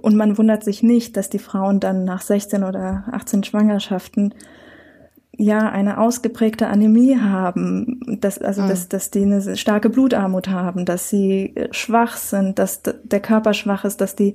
[0.00, 4.34] und man wundert sich nicht, dass die Frauen dann nach 16 oder 18 Schwangerschaften
[5.36, 8.68] ja eine ausgeprägte Anämie haben, dass also mhm.
[8.68, 13.84] dass dass die eine starke Blutarmut haben, dass sie schwach sind, dass der Körper schwach
[13.84, 14.34] ist, dass die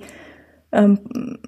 [0.73, 1.39] ähm,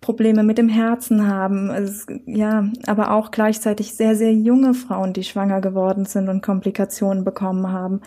[0.00, 1.70] Probleme mit dem Herzen haben.
[1.70, 7.24] Es, ja, aber auch gleichzeitig sehr, sehr junge Frauen, die schwanger geworden sind und Komplikationen
[7.24, 8.00] bekommen haben.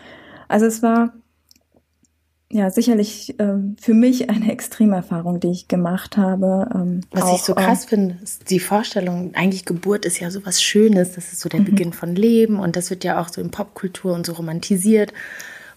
[0.47, 1.13] Also es war
[2.51, 6.67] ja sicherlich äh, für mich eine Extremerfahrung, die ich gemacht habe.
[6.73, 10.31] Ähm, was auch, ich so krass äh, finde, ist die Vorstellung, eigentlich Geburt ist ja
[10.31, 11.65] so was Schönes, das ist so der mhm.
[11.65, 15.13] Beginn von Leben und das wird ja auch so in Popkultur und so romantisiert.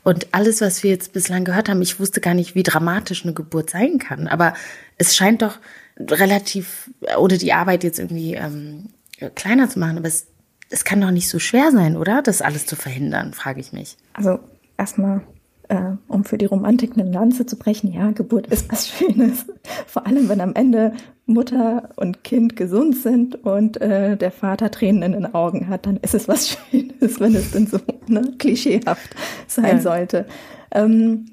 [0.03, 3.35] Und alles, was wir jetzt bislang gehört haben, ich wusste gar nicht, wie dramatisch eine
[3.35, 4.29] Geburt sein kann.
[4.29, 4.55] Aber
[4.99, 5.59] es scheint doch
[5.99, 8.91] relativ, oder die Arbeit jetzt irgendwie ähm,
[9.35, 10.27] kleiner zu machen, aber es,
[10.71, 12.23] es kann doch nicht so schwer sein, oder?
[12.23, 13.97] Das alles zu verhindern, frage ich mich.
[14.13, 14.41] Also
[14.77, 15.23] erstmal,
[15.69, 19.47] äh, um für die Romantik eine Lanze zu brechen, ja, Geburt ist was Schönes.
[19.87, 20.93] Vor allem, wenn am Ende
[21.25, 25.97] Mutter und Kind gesund sind und äh, der Vater Tränen in den Augen hat, dann
[25.97, 29.15] ist es was Schönes, wenn es denn so ne, klischeehaft
[29.47, 29.83] sein ja.
[29.83, 30.27] sollte.
[30.73, 31.27] Ähm,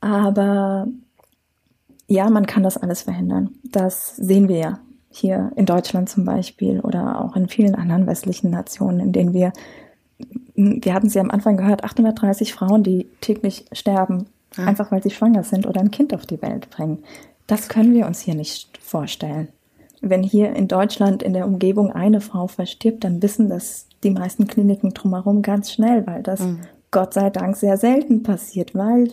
[0.00, 0.88] aber
[2.08, 3.50] ja, man kann das alles verhindern.
[3.64, 4.78] Das sehen wir ja
[5.10, 9.52] hier in Deutschland zum Beispiel oder auch in vielen anderen westlichen Nationen, in denen wir,
[10.54, 14.64] wir hatten sie am Anfang gehört, 830 Frauen, die täglich sterben ja.
[14.64, 17.02] einfach weil sie schwanger sind oder ein Kind auf die Welt bringen.
[17.46, 19.48] Das können wir uns hier nicht vorstellen.
[20.00, 24.46] Wenn hier in Deutschland in der Umgebung eine Frau verstirbt, dann wissen das die meisten
[24.46, 26.60] Kliniken drumherum ganz schnell, weil das mhm.
[26.90, 29.08] Gott sei Dank sehr selten passiert, weil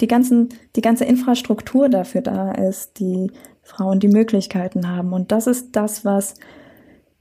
[0.00, 3.30] die ganzen, die ganze Infrastruktur dafür da ist, die
[3.62, 5.12] Frauen die Möglichkeiten haben.
[5.12, 6.34] Und das ist das, was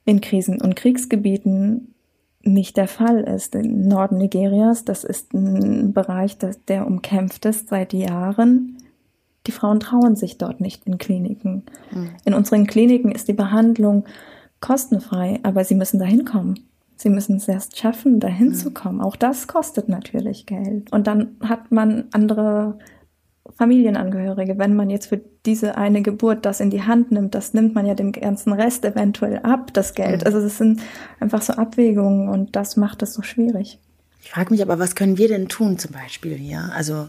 [0.06, 1.94] in Krisen- und Kriegsgebieten
[2.42, 3.56] nicht der Fall ist.
[3.56, 8.78] Im Norden Nigerias, das ist ein Bereich, der umkämpft ist seit Jahren.
[9.48, 11.64] Die Frauen trauen sich dort nicht in Kliniken.
[11.92, 12.10] Mhm.
[12.26, 14.06] In unseren Kliniken ist die Behandlung
[14.62, 16.69] kostenfrei, aber sie müssen dahin kommen.
[17.02, 18.54] Sie müssen es erst schaffen, dahin mhm.
[18.56, 19.00] zu kommen.
[19.00, 20.92] Auch das kostet natürlich Geld.
[20.92, 22.78] Und dann hat man andere
[23.58, 24.58] Familienangehörige.
[24.58, 27.86] Wenn man jetzt für diese eine Geburt das in die Hand nimmt, das nimmt man
[27.86, 30.22] ja dem ganzen Rest eventuell ab, das Geld.
[30.22, 30.26] Mhm.
[30.26, 30.82] Also es sind
[31.22, 33.80] einfach so Abwägungen und das macht es so schwierig.
[34.22, 36.70] Ich frage mich aber, was können wir denn tun zum Beispiel hier?
[36.76, 37.08] Also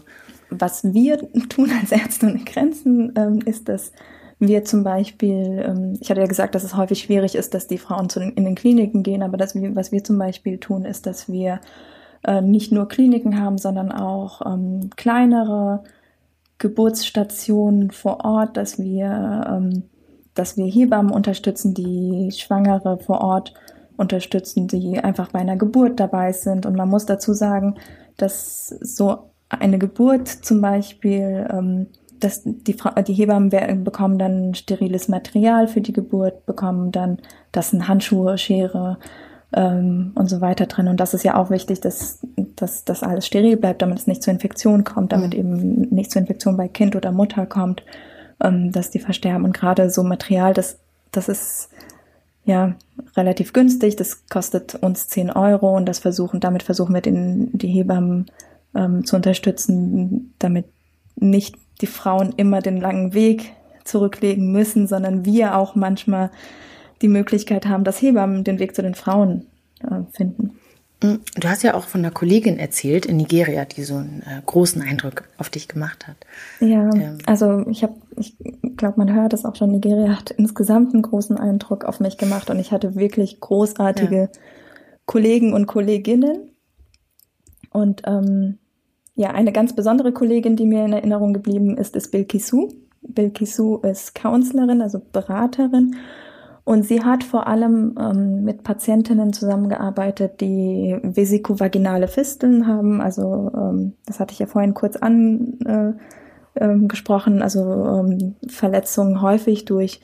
[0.49, 1.17] was wir
[1.49, 3.91] tun als Ärzte ohne Grenzen, ähm, ist, dass
[4.41, 7.77] wir zum Beispiel, ähm, ich hatte ja gesagt, dass es häufig schwierig ist, dass die
[7.77, 11.05] Frauen zu den, in den Kliniken gehen, aber wir, was wir zum Beispiel tun, ist,
[11.05, 11.61] dass wir
[12.23, 15.83] äh, nicht nur Kliniken haben, sondern auch ähm, kleinere
[16.57, 19.83] Geburtsstationen vor Ort, dass wir, ähm,
[20.33, 23.53] dass wir Hebammen unterstützen, die Schwangere vor Ort
[23.95, 26.65] unterstützen, die einfach bei einer Geburt dabei sind.
[26.65, 27.75] Und man muss dazu sagen,
[28.17, 31.87] dass so eine Geburt zum Beispiel ähm,
[32.23, 32.75] dass die,
[33.07, 33.49] die Hebammen
[33.83, 37.17] bekommen dann steriles Material für die Geburt, bekommen dann,
[37.51, 38.97] das sind Handschuhe, Schere
[39.53, 40.87] ähm, und so weiter drin.
[40.87, 42.19] Und das ist ja auch wichtig, dass,
[42.55, 45.39] dass das alles steril bleibt, damit es nicht zur Infektion kommt, damit mhm.
[45.39, 47.83] eben nicht zur Infektion bei Kind oder Mutter kommt,
[48.41, 49.43] ähm, dass die versterben.
[49.43, 50.77] Und gerade so Material, das,
[51.11, 51.69] das ist
[52.45, 52.75] ja
[53.15, 57.67] relativ günstig, das kostet uns 10 Euro und das versuchen, damit versuchen wir den, die
[57.67, 58.27] Hebammen
[58.75, 60.65] ähm, zu unterstützen, damit
[61.15, 66.31] nicht die Frauen immer den langen Weg zurücklegen müssen, sondern wir auch manchmal
[67.01, 69.47] die Möglichkeit haben, dass Hebammen den Weg zu den Frauen
[69.83, 70.51] äh, finden.
[71.03, 74.41] Mm, du hast ja auch von einer Kollegin erzählt in Nigeria, die so einen äh,
[74.45, 76.17] großen Eindruck auf dich gemacht hat.
[76.59, 77.17] Ja, ähm.
[77.25, 78.35] also ich habe, ich
[78.77, 82.49] glaube, man hört es auch schon, Nigeria hat insgesamt einen großen Eindruck auf mich gemacht
[82.49, 84.29] und ich hatte wirklich großartige ja.
[85.05, 86.49] Kollegen und Kolleginnen.
[87.71, 88.59] Und ähm,
[89.21, 92.69] ja, eine ganz besondere Kollegin, die mir in Erinnerung geblieben ist, ist Bilkisu.
[93.03, 95.95] Bilkisu ist Counselorin, also Beraterin.
[96.63, 102.99] Und sie hat vor allem ähm, mit Patientinnen zusammengearbeitet, die vesikovaginale Fisteln haben.
[102.99, 106.01] Also ähm, das hatte ich ja vorhin kurz angesprochen.
[107.35, 110.01] Äh, ähm, also ähm, Verletzungen häufig durch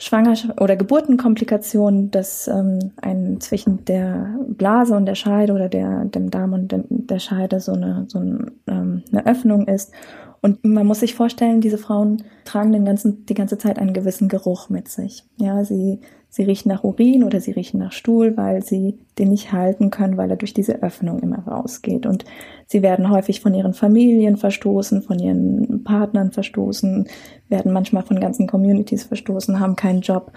[0.00, 6.30] Schwangerschaft oder Geburtenkomplikationen, dass ähm, ein zwischen der Blase und der Scheide oder der dem
[6.30, 9.92] Darm und dem, der Scheide so eine so ein, ähm, eine Öffnung ist
[10.40, 14.28] und man muss sich vorstellen, diese Frauen tragen den ganzen, die ganze Zeit einen gewissen
[14.28, 15.24] Geruch mit sich.
[15.36, 19.52] Ja, sie, sie riechen nach Urin oder sie riechen nach Stuhl, weil sie den nicht
[19.52, 22.06] halten können, weil er durch diese Öffnung immer rausgeht.
[22.06, 22.24] Und
[22.66, 27.08] sie werden häufig von ihren Familien verstoßen, von ihren Partnern verstoßen,
[27.48, 30.32] werden manchmal von ganzen Communities verstoßen, haben keinen Job.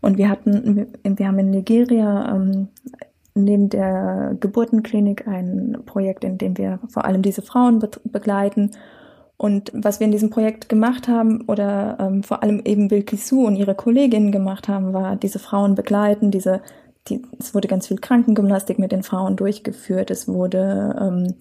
[0.00, 2.68] Und wir hatten, wir haben in Nigeria ähm,
[3.34, 8.70] neben der Geburtenklinik ein Projekt, in dem wir vor allem diese Frauen begleiten
[9.36, 13.56] und was wir in diesem Projekt gemacht haben oder ähm, vor allem eben Bilkisu und
[13.56, 16.62] ihre Kolleginnen gemacht haben, war diese Frauen begleiten, diese,
[17.08, 21.34] die, es wurde ganz viel Krankengymnastik mit den Frauen durchgeführt, es wurde, ähm,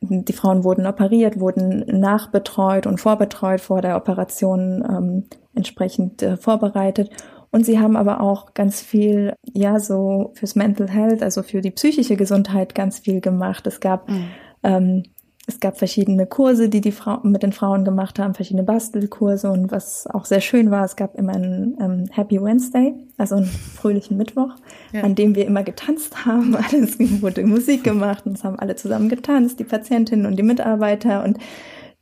[0.00, 7.10] die Frauen wurden operiert, wurden nachbetreut und vorbetreut vor der Operation ähm, entsprechend äh, vorbereitet.
[7.50, 11.70] Und sie haben aber auch ganz viel, ja, so fürs Mental Health, also für die
[11.70, 13.66] psychische Gesundheit ganz viel gemacht.
[13.66, 14.24] Es gab mhm.
[14.62, 15.02] ähm,
[15.46, 19.72] es gab verschiedene Kurse, die die Frauen mit den Frauen gemacht haben, verschiedene Bastelkurse und
[19.72, 24.16] was auch sehr schön war, es gab immer einen ähm, Happy Wednesday, also einen fröhlichen
[24.16, 24.50] Mittwoch,
[24.92, 25.02] ja.
[25.02, 26.54] an dem wir immer getanzt haben.
[26.72, 31.24] Alles wurde Musik gemacht und es haben alle zusammen getanzt, die Patientinnen und die Mitarbeiter
[31.24, 31.38] und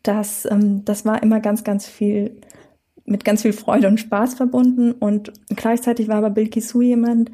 [0.03, 2.40] das, ähm, das war immer ganz, ganz viel
[3.07, 7.30] mit ganz viel Freude und Spaß verbunden und gleichzeitig war aber Bill Kisu jemand,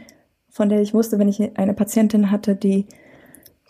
[0.48, 2.86] von der ich wusste, wenn ich eine Patientin hatte, die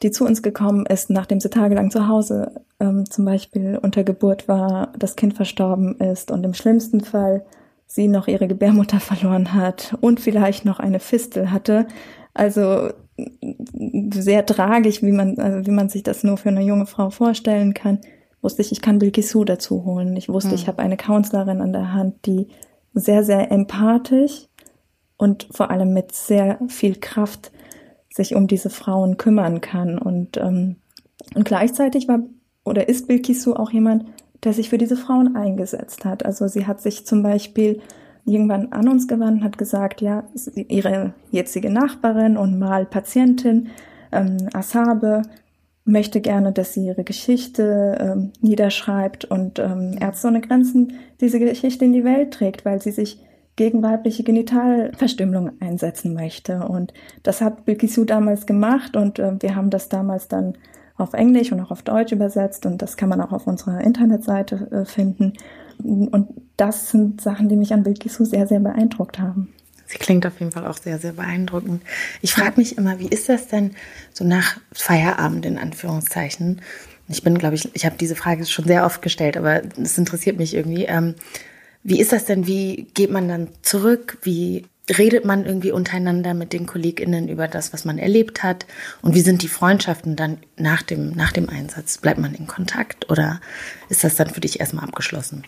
[0.03, 4.47] die zu uns gekommen ist, nachdem sie tagelang zu Hause ähm, zum Beispiel unter Geburt
[4.49, 7.45] war, das Kind verstorben ist und im schlimmsten Fall
[7.87, 11.87] sie noch ihre Gebärmutter verloren hat und vielleicht noch eine Fistel hatte.
[12.35, 12.91] Also
[14.13, 17.73] sehr tragisch, wie man, also wie man sich das nur für eine junge Frau vorstellen
[17.73, 18.01] kann,
[18.43, 20.15] wusste ich, ich kann Bilkisu dazu holen.
[20.17, 20.57] Ich wusste, hm.
[20.57, 22.49] ich habe eine Counselorin an der Hand, die
[22.93, 24.49] sehr, sehr empathisch
[25.17, 27.51] und vor allem mit sehr viel Kraft
[28.17, 29.99] sich um diese Frauen kümmern kann.
[29.99, 30.77] Und, ähm,
[31.35, 32.21] und gleichzeitig war
[32.65, 34.07] oder ist Bilkisu auch jemand,
[34.43, 36.25] der sich für diese Frauen eingesetzt hat.
[36.25, 37.81] Also sie hat sich zum Beispiel
[38.25, 40.25] irgendwann an uns gewandt, hat gesagt, ja,
[40.57, 43.69] ihre jetzige Nachbarin und mal Patientin,
[44.11, 45.23] ähm, Asabe,
[45.85, 51.85] möchte gerne, dass sie ihre Geschichte ähm, niederschreibt und ähm, Ärzte ohne Grenzen diese Geschichte
[51.85, 53.21] in die Welt trägt, weil sie sich
[53.57, 56.61] gegen weibliche Genitalverstümmelung einsetzen möchte.
[56.61, 56.93] Und
[57.23, 60.57] das hat Bilkisu damals gemacht und äh, wir haben das damals dann
[60.97, 64.71] auf Englisch und auch auf Deutsch übersetzt und das kann man auch auf unserer Internetseite
[64.71, 65.33] äh, finden.
[65.79, 69.53] Und das sind Sachen, die mich an Bilkisu sehr, sehr beeindruckt haben.
[69.87, 71.83] Sie klingt auf jeden Fall auch sehr, sehr beeindruckend.
[72.21, 73.73] Ich frage mich immer, wie ist das denn
[74.13, 76.61] so nach Feierabend in Anführungszeichen?
[77.09, 80.39] Ich bin, glaube ich, ich habe diese Frage schon sehr oft gestellt, aber es interessiert
[80.39, 80.85] mich irgendwie.
[80.85, 81.15] Ähm,
[81.89, 82.49] wie ist das denn?
[82.49, 84.19] Wie geht man dann zurück?
[84.23, 88.67] Wie redet man irgendwie untereinander mit den KollegInnen über das, was man erlebt hat?
[89.03, 91.99] Und wie sind die Freundschaften dann nach dem, nach dem Einsatz?
[91.99, 93.41] Bleibt man in Kontakt oder
[93.89, 95.45] ist das dann für dich erstmal abgeschlossen?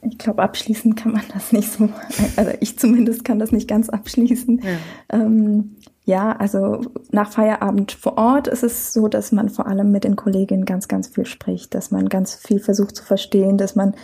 [0.00, 1.90] Ich glaube, abschließen kann man das nicht so.
[2.36, 4.62] Also ich zumindest kann das nicht ganz abschließen.
[4.62, 5.20] Ja.
[5.20, 6.80] Ähm, ja, also
[7.10, 10.88] nach Feierabend vor Ort ist es so, dass man vor allem mit den Kolleginnen ganz,
[10.88, 13.94] ganz viel spricht, dass man ganz viel versucht zu verstehen, dass man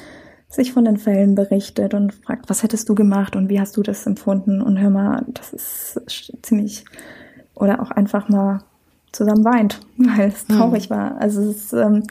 [0.48, 3.82] sich von den Fällen berichtet und fragt, was hättest du gemacht und wie hast du
[3.82, 4.62] das empfunden?
[4.62, 6.00] Und hör mal, das ist
[6.42, 6.84] ziemlich,
[7.54, 8.60] oder auch einfach mal
[9.12, 10.56] zusammen weint, weil es hm.
[10.56, 10.94] traurig mhm.
[10.94, 11.20] war.
[11.20, 12.04] Also es ist, ähm,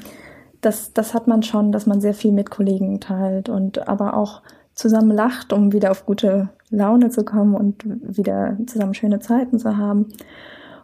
[0.62, 4.42] das, das hat man schon, dass man sehr viel mit Kollegen teilt und aber auch
[4.74, 9.78] zusammen lacht, um wieder auf gute Laune zu kommen und wieder zusammen schöne Zeiten zu
[9.78, 10.08] haben.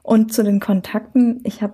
[0.02, 1.74] Und zu den Kontakten, ich habe,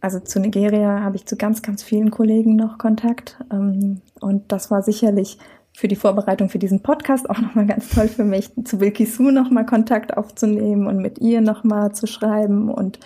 [0.00, 3.38] also zu Nigeria habe ich zu ganz, ganz vielen Kollegen noch Kontakt.
[3.52, 5.38] Ähm, und das war sicherlich
[5.72, 9.66] für die Vorbereitung für diesen Podcast auch nochmal ganz toll für mich, zu Bilkisu nochmal
[9.66, 12.68] Kontakt aufzunehmen und mit ihr nochmal zu schreiben.
[12.70, 12.98] Und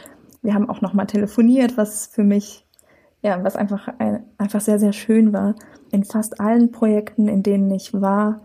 [0.42, 2.64] wir haben auch nochmal telefoniert, was für mich
[3.24, 3.88] ja, was einfach,
[4.36, 5.54] einfach sehr, sehr schön war.
[5.90, 8.42] In fast allen Projekten, in denen ich war,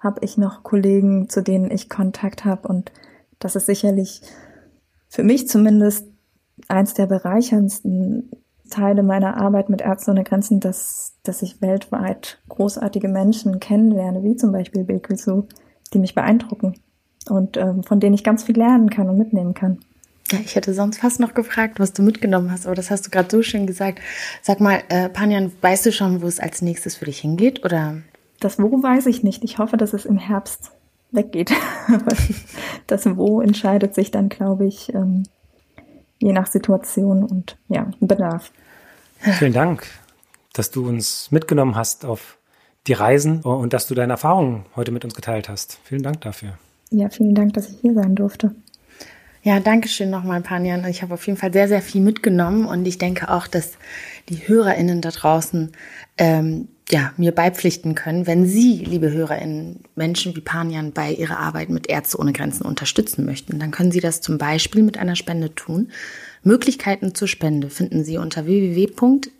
[0.00, 2.66] habe ich noch Kollegen, zu denen ich Kontakt habe.
[2.66, 2.90] Und
[3.38, 4.22] das ist sicherlich
[5.08, 6.08] für mich zumindest
[6.68, 8.30] eins der bereicherndsten
[8.70, 14.36] Teile meiner Arbeit mit Ärzte ohne Grenzen, dass, dass ich weltweit großartige Menschen kennenlerne, wie
[14.36, 15.44] zum Beispiel Bilkisu,
[15.92, 16.74] die mich beeindrucken
[17.28, 19.78] und ähm, von denen ich ganz viel lernen kann und mitnehmen kann.
[20.32, 23.10] Ja, ich hätte sonst fast noch gefragt, was du mitgenommen hast, aber das hast du
[23.10, 24.00] gerade so schön gesagt.
[24.42, 27.98] Sag mal, äh, Panjan, weißt du schon, wo es als nächstes für dich hingeht, oder?
[28.40, 29.44] Das Wo weiß ich nicht.
[29.44, 30.72] Ich hoffe, dass es im Herbst
[31.12, 31.52] weggeht.
[32.88, 35.22] das Wo entscheidet sich dann, glaube ich, ähm,
[36.18, 38.50] je nach Situation und ja, Bedarf.
[39.18, 39.86] Vielen Dank,
[40.52, 42.38] dass du uns mitgenommen hast auf
[42.86, 45.78] die Reisen und dass du deine Erfahrungen heute mit uns geteilt hast.
[45.84, 46.58] Vielen Dank dafür.
[46.90, 48.54] Ja, vielen Dank, dass ich hier sein durfte.
[49.42, 50.84] Ja, danke schön nochmal, Panjan.
[50.86, 53.72] Ich habe auf jeden Fall sehr, sehr viel mitgenommen und ich denke auch, dass
[54.28, 55.72] die HörerInnen da draußen
[56.18, 61.68] ähm, ja, mir beipflichten können, wenn Sie, liebe HörerInnen, Menschen wie Panjan bei ihrer Arbeit
[61.68, 65.52] mit Ärzte ohne Grenzen unterstützen möchten, dann können Sie das zum Beispiel mit einer Spende
[65.54, 65.88] tun.
[66.44, 69.32] Möglichkeiten zur Spende finden Sie unter www.msf.de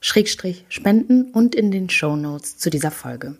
[0.00, 3.36] Schrägstrich spenden und in den Show Notes zu dieser Folge.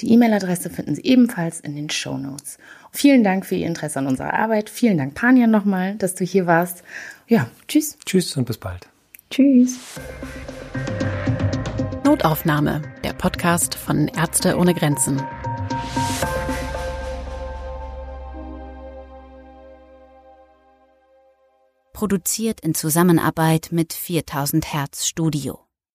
[0.00, 2.58] Die E-Mail-Adresse finden Sie ebenfalls in den Show Notes.
[2.90, 4.68] Vielen Dank für Ihr Interesse an unserer Arbeit.
[4.68, 6.82] Vielen Dank, Panja, nochmal, dass du hier warst.
[7.28, 7.96] Ja, tschüss.
[8.04, 8.88] Tschüss und bis bald.
[9.30, 10.00] Tschüss.
[12.04, 15.22] Notaufnahme, der Podcast von Ärzte ohne Grenzen.
[21.98, 25.67] produziert in Zusammenarbeit mit 4000 Hertz Studio.